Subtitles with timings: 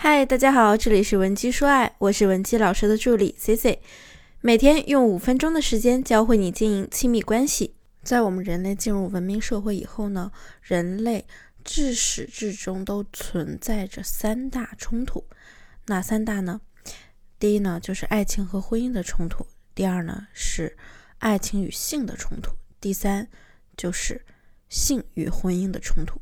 [0.00, 3.82] 嗨，大家好，这里是文姬说爱，我是文姬老师的助理 C C，
[4.40, 7.74] 每天用五分钟的时间教会你经营亲密关系。
[8.04, 10.30] 在我们人类进入文明社会以后呢，
[10.62, 11.26] 人类
[11.64, 15.24] 至始至终都存在着三大冲突，
[15.86, 16.60] 哪三大呢？
[17.40, 19.44] 第一呢，就是爱情和婚姻的冲突；
[19.74, 20.76] 第二呢，是
[21.18, 23.26] 爱情与性的冲突；第三
[23.76, 24.24] 就是
[24.68, 26.20] 性与婚姻的冲突。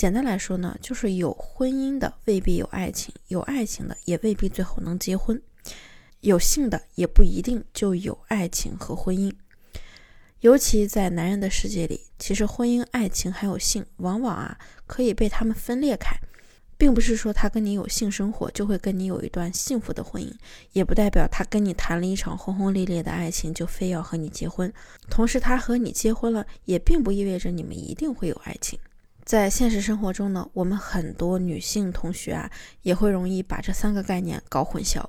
[0.00, 5.38] 简单来说呢，就是有婚姻的未必有爱情，有爱情的也未必最后能结婚，
[6.20, 9.30] 有性的也不一定就有爱情和婚姻。
[10.40, 16.16] 尤其在男人的世界里，其实婚姻、爱情还有性，往往啊可以被他们分裂开，
[16.78, 20.32] 并不是说他跟你有性生活就会跟你有一段幸福的婚姻，
[20.72, 24.72] 也不代表他跟你谈了一场轰轰烈烈的爱情就非要和你结婚。
[25.10, 28.78] 同时，他和你结婚了，也并不意味着你们一定会有爱情。
[29.30, 32.50] 在现实生活中呢，我们很多女性同学啊，
[32.82, 35.08] 也会容易把这三个概念搞混淆。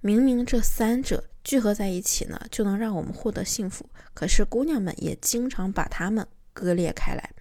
[0.00, 3.84] 明明这三者聚合在一起呢，就能让我们获得幸福，
[4.14, 7.32] 可是姑娘们也经常把它们割裂开来，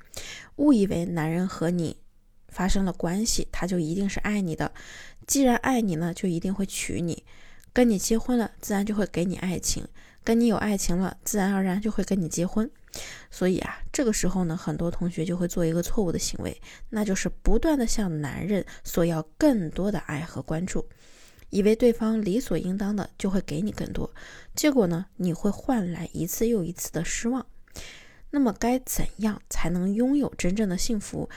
[0.57, 1.95] 误以为男人和你
[2.49, 4.73] 发生了关系，他就一定是爱你的。
[5.25, 7.23] 既然爱你呢，就一定会娶你，
[7.71, 9.87] 跟你结婚了，自然就会给你爱情，
[10.25, 12.69] 跟你有爱情了，自然而然就会跟你结婚。
[13.29, 20.87] 所以啊，这个时候呢，很多同学就会做一个错误的行为，那就是不断的向男人索要更多的爱和关注，
[21.49, 24.13] 以为对方理所应当的就会给你更多，
[24.55, 27.45] 结果呢，你会换来一次又一次的失望。
[28.31, 31.29] 那么，该怎样才能拥有真正的幸福，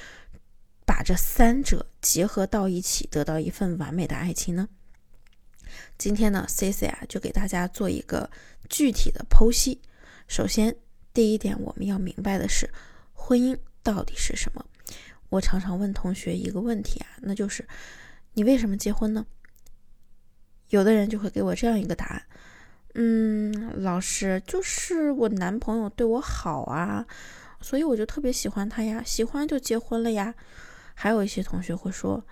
[0.85, 4.69] 把这三者结合到一起，得到一份完美的爱情呢？
[5.97, 8.31] 今天呢，C C 啊，就给大家做一个
[8.69, 9.81] 具体的剖析。
[10.29, 10.77] 首先，
[11.15, 12.71] 第一点，我们要明白的是，
[13.13, 14.65] 婚姻到底是什么？
[15.29, 17.67] 我常常问同学一个问题啊，那就是
[18.35, 19.27] 你为什么结婚呢？
[20.69, 22.23] 有的人就会给我这样一个答案：
[22.95, 27.07] 嗯，老师，就是我男朋友对我好啊，
[27.61, 30.35] 所以我就特别喜欢他呀，喜欢就结婚了呀。
[30.95, 32.25] 还有一些同学会说：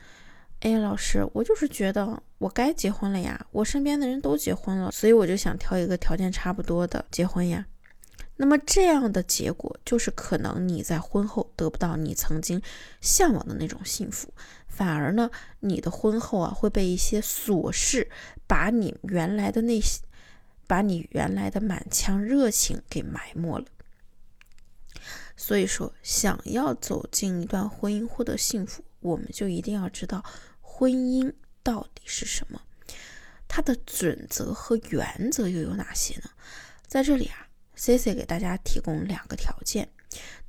[0.60, 7.66] 哎，老师，我就是觉得我该结婚了呀，我身边的人都结婚了，所以我就想挑一个条件差不多的结婚呀。
[8.42, 12.62] 那么这样的结果就是可能你在婚后得不到你曾经
[13.02, 14.32] 向往的那种幸福，
[14.66, 18.10] 反而呢，你的婚后啊会被一些琐事
[18.46, 20.00] 把你原来的那些，
[20.66, 23.66] 把你原来的满腔热情给埋没了。
[25.36, 30.24] 所以说，想要走进一段婚姻获得幸福，我们就一定要知道
[30.62, 31.30] 婚姻
[31.62, 32.62] 到底是什么，
[33.46, 36.30] 它的准则和原则又有哪些呢？
[36.86, 37.48] 在这里啊。
[37.80, 39.88] C C 给大家提供两个条件，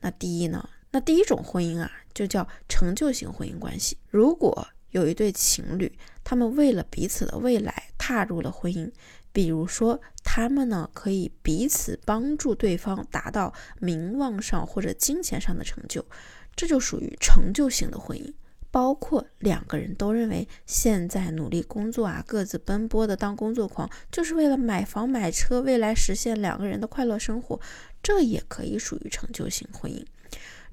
[0.02, 3.98] 那第一呢，那第一种婚姻啊，就叫成就型婚姻关系。
[4.10, 8.92] 如果有一对情侣，他们为了彼此的未来踏入了婚姻，
[9.32, 16.06] 比如说他们呢可以彼此帮助对方达到名望上或者金钱上的成就，
[16.54, 18.34] 这就属于成就型的婚姻。
[18.72, 27.60] 包括两个人都认为现在努力工作啊，各自奔波的当工作狂，就是为了买房买车，未来实现两个人的快乐生活，
[28.02, 30.04] 这也可以属于成就型婚姻。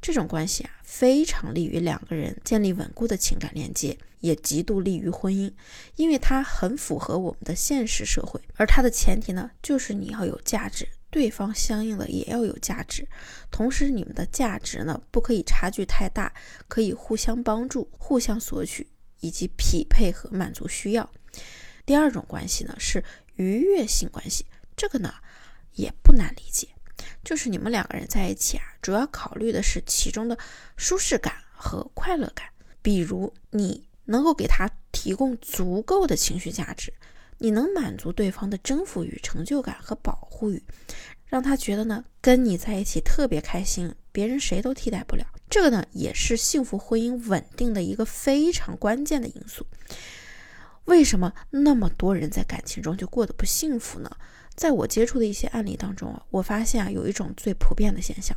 [0.00, 5.52] 这种关系啊，非常利于两个人建立稳固的情感连接，也极度利于婚姻，
[5.96, 8.40] 因为它很符合我们的现实社会。
[8.54, 10.86] 而它的前提呢，就是你要有价值。
[11.10, 13.08] 对方相应的也要有价值，
[13.50, 16.32] 同时你们的价值呢不可以差距太大，
[16.68, 18.86] 可以互相帮助、互相索取
[19.20, 21.10] 以及匹配和满足需要。
[21.86, 23.02] 第二种关系呢是
[23.36, 24.44] 愉悦性关系，
[24.76, 25.14] 这个呢
[25.72, 26.68] 也不难理解，
[27.24, 30.36] 就是你们两个人在一起啊，主要考虑的是其中的
[30.76, 32.46] 舒适感和快乐感，
[32.82, 36.92] 比如你能够给他提供足够的情绪价值。
[37.38, 40.62] 你能满足对方的征服欲、成就感和保护欲，
[41.26, 45.24] 让他觉得呢跟你在一起特别开心，别人谁都替代不了。
[45.48, 49.66] 这个呢也是幸福婚姻稳定的一个非常关键的因素。
[50.84, 54.10] 为什么那么多人在感情中就过得不幸福呢？
[54.54, 58.36] 在我接触的一些案例当中啊，我发现啊有一种最普遍的现象，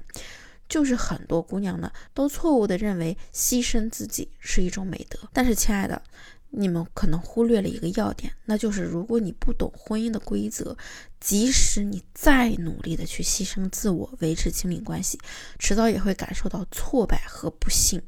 [0.69, 5.18] 就是很多姑娘呢都错误的认为牺牲自己是一种美德。
[5.33, 6.01] 但是亲爱的。
[6.53, 10.77] 你们可能忽略了一个要点，那就是如果你不懂婚姻的规则，
[11.19, 15.18] 即使你再努力的去牺牲自我维持亲密关系，
[15.57, 18.01] 迟早也会感受到挫败和不幸，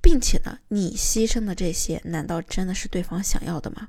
[0.00, 3.88] 并且呢，你牺牲的这些，难道真的是对方想要的吗？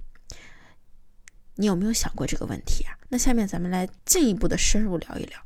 [1.56, 2.98] 你有没有想过这个问题啊？
[3.10, 5.40] 那下面咱们来进一步的深入聊一聊，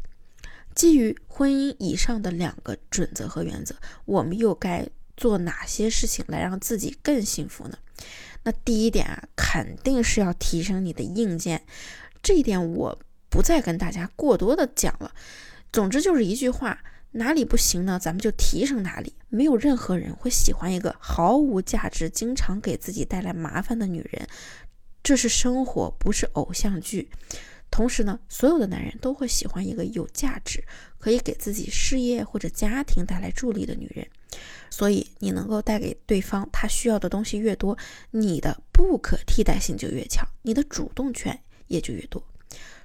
[0.76, 3.76] 基于婚姻以上的两个准则和原则，
[4.06, 7.78] 我们又该做哪些事情来让自己更幸福呢？
[8.44, 11.64] 那第一点啊，肯定是要提升你的硬件，
[12.22, 13.00] 这一点我
[13.30, 15.14] 不再跟大家过多的讲了。
[15.72, 19.16] 总之就是一句话，哪里不行呢，咱们就提升哪里。
[19.30, 24.28] 没有任何人会喜欢一个毫无价值、经常给自己带来麻烦的女人。
[25.02, 27.10] 这是生活，不是偶像剧。
[27.74, 30.64] 同时呢，所有的男人都会喜欢一个有价值、
[31.00, 34.08] 可以给自己事业或者家庭带来助力的女人。
[34.70, 37.76] 所以，你能够带给对方他需要的东西越多，
[38.12, 42.24] 你的不可替代性就越强，你的主动权也就越多。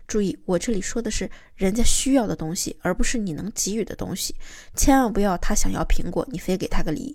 [0.06, 4.34] 注意，我这里说的是人家需要的东西，而不是你能给予的东西。
[4.74, 7.14] 千万不要他想要苹果，你非给他个梨。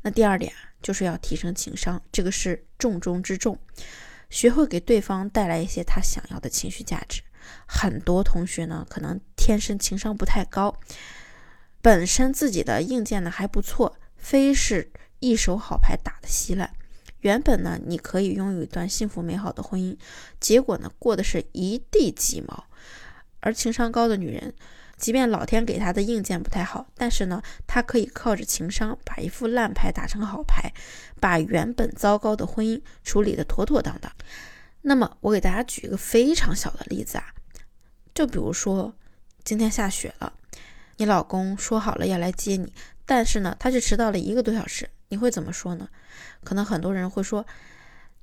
[0.00, 0.50] 那第二点
[0.80, 3.58] 就是要提升情商，这个是重中之重。
[4.28, 7.22] 学会给对方带来一些他想要的情绪价值。
[7.66, 10.78] 很多同学呢，可能天生情商不太高，
[11.80, 14.90] 本身自己的硬件呢还不错，非是
[15.20, 16.72] 一手好牌打得稀烂。
[17.20, 19.96] 原本呢，你可以拥有一段幸福美好的婚姻，
[20.40, 22.64] 结果呢，过的是一地鸡毛。
[23.40, 24.54] 而情商高的女人。
[24.96, 30.72] 即便老天给他的硬件不太好，但是呢，他可以靠着情商把一副烂牌打成好牌，
[31.20, 34.10] 把原本糟糕的婚姻处理得妥妥当当。
[34.82, 37.26] 那么，我给大家举一个非常小的例子啊，
[38.14, 38.94] 就比如说
[39.44, 40.32] 今天下雪了，
[40.96, 42.72] 你老公说好了要来接你，
[43.04, 45.88] 但是呢，他却迟到了一个多小时，你会怎么说呢？
[46.42, 47.44] 可能很多人会说，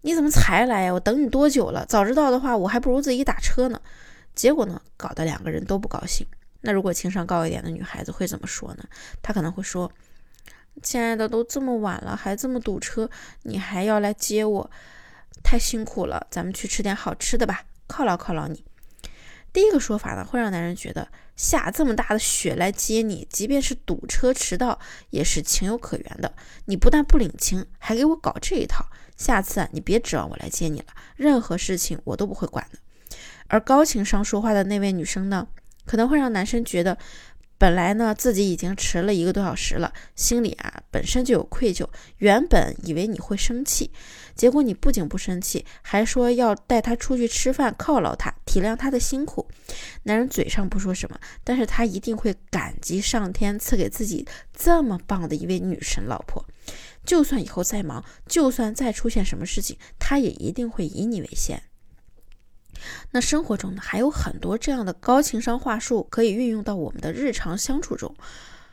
[0.02, 0.94] 你怎么才来呀？
[0.94, 1.86] 我等你多久了？
[1.86, 3.80] 早知道的话，我还不如自己打车呢。
[4.34, 6.26] 结果呢，搞得两个人都不高兴。
[6.66, 8.86] 那如果情商高一点的女孩子会怎么说呢？
[9.22, 9.92] 她可能会说
[10.82, 13.10] ：“亲爱的，都这么晚了，还这么堵车，
[13.42, 14.72] 你还要来接我，
[15.44, 16.26] 太辛苦了。
[16.32, 18.64] 咱们去吃点好吃的吧，犒劳犒劳你。”
[19.52, 24.80] 第一个说法呢，会让男人觉得下这么大的雪来接你，即便是堵车迟到，
[25.10, 26.34] 也是情有可原的。
[26.66, 32.80] 你不但不领情，还给我搞这一套，下次啊，你别指望我来接你了，任何事情我都不会管的。
[33.48, 35.48] 而高情商说话的那位女生呢？
[35.86, 36.98] 可能会让男生觉得，
[37.58, 41.88] 本来呢自己已经迟了一个多小时了，心里啊本身就有愧疚。
[42.18, 43.92] 原本以为你会生气，
[44.36, 49.48] 结果你不仅不生气，还说要带他出去吃饭，犒劳他，体谅他的辛苦。
[50.04, 56.46] 男人嘴上不说什么，但是他一定会感激上天赐给自己这么棒的一位女神老婆。
[57.06, 61.62] 就算以后再忙，就算再出现什么事情，他也一定会以你为先。
[63.14, 68.12] 那生活中呢，还有很多这样的高情商话术可以运用到我们的日常相处中，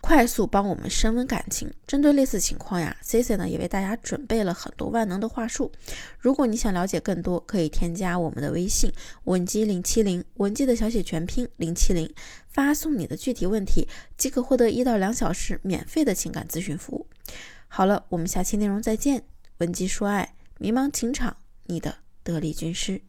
[0.01, 1.71] 快速帮我们升温感情。
[1.87, 5.71] 针对类似情况呀，C C 呢也为大家准备了很多万能的话术。
[6.19, 8.91] 如果你想了解更多，可以添加我们的微信
[9.25, 12.11] 文姬零七零，文姬的小写全拼零七零，
[12.49, 17.07] 发送你的具体问题，即可获得一到两小时免费的情感咨询服务。
[17.69, 19.23] 好了，我们下期内容再见。
[19.59, 23.03] 文姬说爱，迷茫情场，你的得力军师。